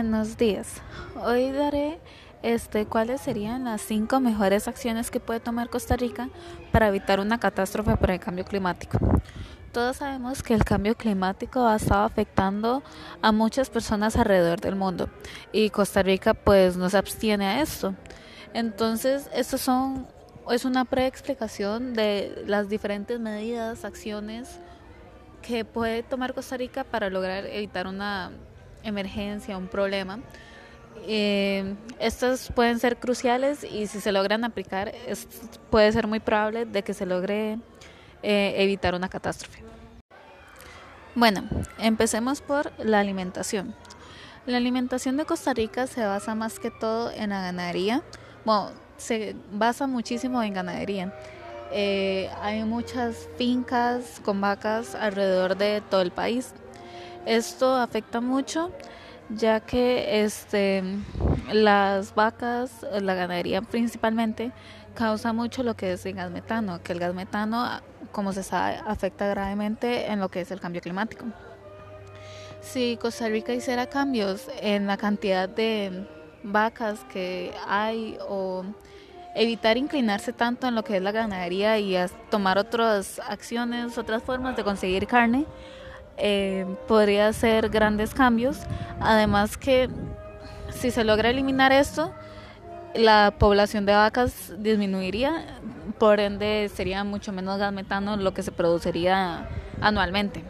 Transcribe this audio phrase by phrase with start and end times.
[0.00, 0.80] Buenos días.
[1.14, 2.00] Hoy daré
[2.42, 6.30] este cuáles serían las cinco mejores acciones que puede tomar Costa Rica
[6.72, 8.98] para evitar una catástrofe por el cambio climático.
[9.72, 12.82] Todos sabemos que el cambio climático ha estado afectando
[13.20, 15.10] a muchas personas alrededor del mundo
[15.52, 17.94] y Costa Rica pues no se abstiene a esto.
[18.54, 20.06] Entonces, estos son
[20.50, 24.60] es una preexplicación de las diferentes medidas, acciones
[25.42, 28.32] que puede tomar Costa Rica para lograr evitar una
[28.82, 30.20] emergencia, un problema.
[31.06, 34.92] Eh, estas pueden ser cruciales y si se logran aplicar
[35.70, 37.58] puede ser muy probable de que se logre
[38.22, 39.62] eh, evitar una catástrofe.
[41.14, 41.44] Bueno,
[41.78, 43.74] empecemos por la alimentación.
[44.46, 48.02] La alimentación de Costa Rica se basa más que todo en la ganadería.
[48.44, 51.14] Bueno, se basa muchísimo en ganadería.
[51.72, 56.52] Eh, hay muchas fincas con vacas alrededor de todo el país.
[57.26, 58.72] Esto afecta mucho
[59.30, 60.82] ya que este
[61.52, 64.52] las vacas, la ganadería principalmente,
[64.94, 67.68] causa mucho lo que es el gas metano, que el gas metano,
[68.12, 71.24] como se sabe, afecta gravemente en lo que es el cambio climático.
[72.60, 76.06] Si Costa Rica hiciera cambios en la cantidad de
[76.42, 78.64] vacas que hay o
[79.34, 81.96] evitar inclinarse tanto en lo que es la ganadería y
[82.30, 85.46] tomar otras acciones, otras formas de conseguir carne,
[86.20, 88.58] eh, podría hacer grandes cambios.
[89.00, 89.88] Además que
[90.70, 92.12] si se logra eliminar esto,
[92.94, 95.46] la población de vacas disminuiría,
[95.98, 99.48] por ende sería mucho menos gas metano lo que se produciría
[99.80, 100.44] anualmente.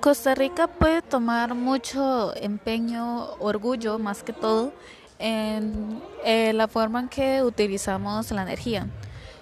[0.00, 4.72] Costa Rica puede tomar mucho empeño, orgullo más que todo,
[5.18, 8.86] en eh, la forma en que utilizamos la energía.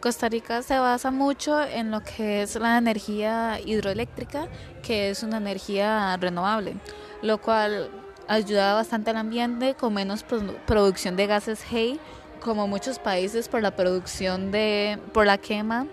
[0.00, 4.48] Costa Rica se basa mucho en lo que es la energía hidroeléctrica,
[4.82, 6.76] que es una energía renovable,
[7.20, 7.90] lo cual
[8.26, 10.24] ayuda bastante al ambiente con menos
[10.66, 12.00] producción de gases HEI,
[12.40, 15.86] como muchos países por la producción de, por la quema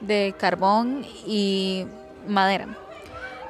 [0.00, 1.86] de carbón y
[2.26, 2.81] madera.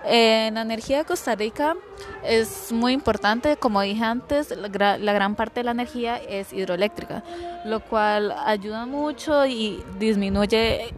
[0.05, 1.77] En la energía de Costa Rica
[2.25, 7.23] es muy importante, como dije antes, la, gran parte de la energía es hidroeléctrica,
[7.65, 10.93] lo cual ayuda mucho y disminuye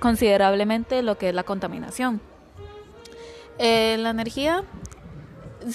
[0.00, 2.22] considerablemente lo que es la contaminación.
[3.58, 4.64] Eh, la energía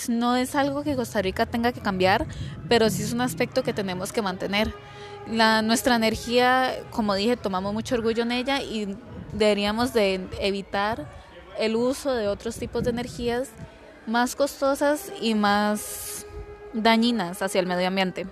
[0.08, 2.26] no es algo que Costa Rica tenga que cambiar,
[2.70, 4.74] pero sí es un aspecto que tenemos que mantener.
[5.28, 8.98] La, nuestra energía, como dije, tomamos mucho orgullo en ella y
[9.32, 11.23] deberíamos de evitar
[11.60, 13.50] el uso de otros tipos de energías
[14.06, 16.26] más costosas y más
[16.74, 18.28] dañinas hacia el medio ambiente.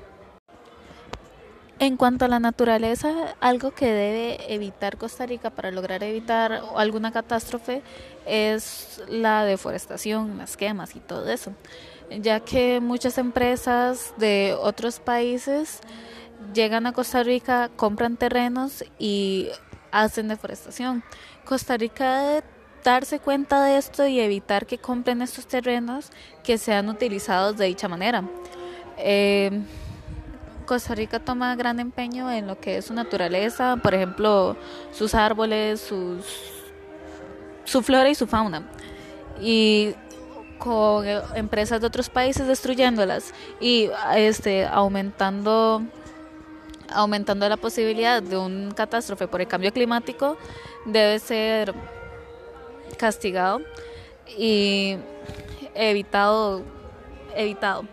[1.79, 7.11] En cuanto a la naturaleza, algo que debe evitar Costa Rica para lograr evitar alguna
[7.11, 7.81] catástrofe
[8.27, 11.53] es la deforestación, las quemas y todo eso,
[12.19, 15.79] ya que muchas empresas de otros países
[16.53, 19.49] llegan a Costa Rica, compran terrenos y
[19.91, 21.03] hacen deforestación.
[21.45, 22.43] Costa Rica
[22.83, 26.09] darse cuenta de esto y evitar que compren estos terrenos
[26.43, 28.23] que sean utilizados de dicha manera.
[28.97, 29.61] Eh,
[30.65, 34.55] Costa Rica toma gran empeño en lo que es su naturaleza, por ejemplo,
[34.91, 38.69] sus árboles, su flora y su fauna.
[39.41, 39.95] Y
[40.61, 41.05] con
[41.35, 45.81] empresas de otros países destruyéndolas y este aumentando
[46.93, 50.37] aumentando la posibilidad de un catástrofe por el cambio climático
[50.85, 51.73] debe ser
[52.97, 53.61] castigado
[54.37, 54.97] y
[55.75, 56.63] evitado,
[57.35, 57.85] evitado.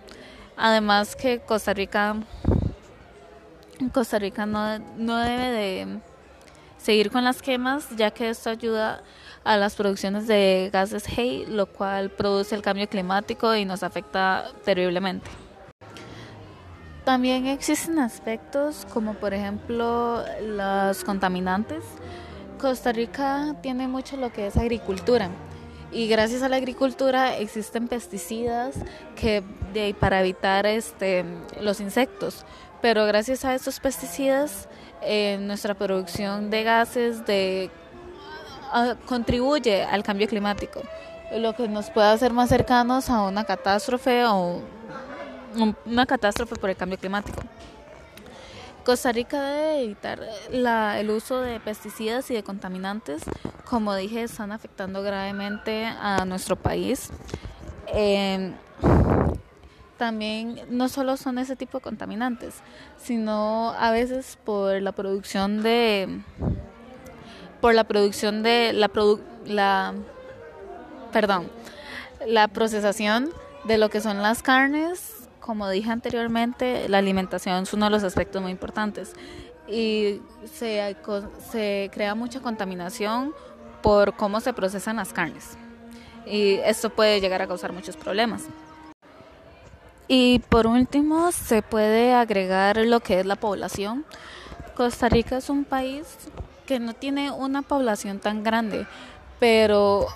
[0.57, 2.17] Además que Costa Rica,
[3.93, 5.99] Costa Rica no, no debe de
[6.79, 9.03] seguir con las quemas, ya que esto ayuda
[9.45, 14.51] a las producciones de gases HEI, lo cual produce el cambio climático y nos afecta
[14.65, 15.31] terriblemente.
[17.05, 21.83] También existen aspectos como por ejemplo los contaminantes
[22.59, 25.31] Costa Rica tiene mucho lo que es agricultura.
[25.91, 28.75] Y gracias a la agricultura existen pesticidas
[29.17, 29.43] que
[29.99, 31.25] para evitar este
[31.61, 32.45] los insectos.
[32.83, 34.69] Pero gracias a estos pesticidas
[35.01, 37.71] eh, nuestra producción de gases de
[38.73, 40.83] ah, contribuye al cambio climático.
[41.35, 44.61] Lo que nos puede hacer más cercanos a una catástrofe o
[45.87, 47.41] una catástrofe por el cambio climático
[48.89, 50.19] Costa Rica debe evitar
[50.51, 53.21] el uso de pesticidas y de contaminantes.
[53.67, 57.11] Como dije, están afectando gravemente a nuestro país.
[57.89, 58.55] Em,
[59.99, 62.63] también no solo son ese tipo de contaminantes,
[62.97, 66.23] sino a veces por la producción de
[67.61, 68.91] por la producción de la
[69.45, 69.93] la
[71.13, 71.51] perdón,
[72.27, 73.29] la procesación
[73.65, 78.05] De lo que son las carnes, como dije anteriormente, la alimentación es uno de los
[78.05, 79.15] aspectos muy importantes
[79.67, 80.21] y
[80.53, 80.97] se,
[81.93, 83.35] crea mucha contaminación
[83.83, 85.57] por cómo se procesan las carnes
[86.27, 88.45] y esto puede llegar a causar muchos problemas.
[90.09, 94.07] Y por último, se puede agregar lo que es la población.
[94.75, 96.07] Costa Rica es un país
[96.67, 98.87] que no tiene una población tan grande,
[99.39, 100.07] pero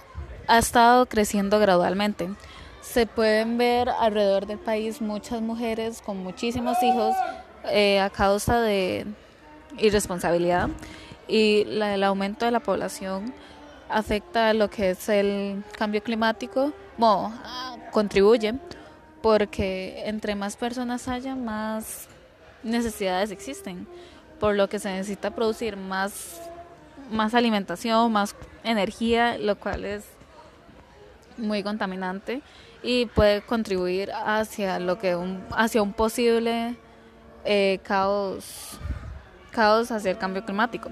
[0.48, 2.30] ha estado creciendo gradualmente.
[2.82, 7.14] Se pueden ver alrededor del país muchas mujeres con muchísimos hijos
[7.70, 9.06] eh, a causa de
[9.78, 10.68] irresponsabilidad.
[11.28, 13.32] Y el aumento de la población
[13.88, 17.32] afecta lo que es el cambio climático, bueno,
[17.92, 18.54] contribuye
[19.22, 22.08] porque entre más personas haya, más
[22.64, 23.86] necesidades existen,
[24.40, 26.42] por lo que se necesita producir más,
[27.12, 28.34] más alimentación, más
[28.64, 30.04] energía, lo cual es
[31.38, 32.42] muy contaminante
[32.82, 36.76] y puede contribuir hacia lo que un, hacia un posible
[37.44, 38.78] eh, caos
[39.50, 40.90] caos hacia el cambio climático.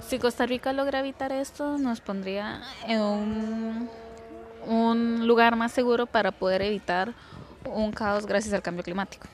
[0.00, 3.90] Si Costa Rica logra evitar esto, nos pondría en un,
[4.66, 7.14] un lugar más seguro para poder evitar
[7.64, 9.26] un caos gracias al cambio climático.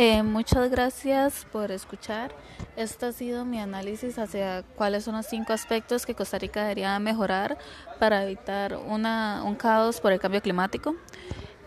[0.00, 2.32] Eh, muchas gracias por escuchar.
[2.76, 6.96] Este ha sido mi análisis hacia cuáles son los cinco aspectos que Costa Rica debería
[7.00, 7.58] mejorar
[7.98, 10.94] para evitar una, un caos por el cambio climático.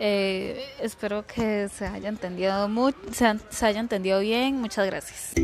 [0.00, 2.70] Eh, espero que se haya entendido
[3.10, 4.58] se haya entendido bien.
[4.58, 5.34] Muchas gracias.